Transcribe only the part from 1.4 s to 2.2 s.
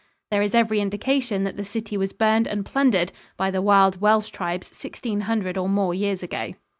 that the city was